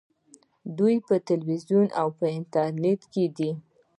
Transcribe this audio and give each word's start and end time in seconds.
دوی 0.77 0.95
په 1.07 1.15
تلویزیون 1.29 1.87
او 2.01 2.07
انټرنیټ 2.35 3.01
کې 3.13 3.25
دي. 3.37 3.51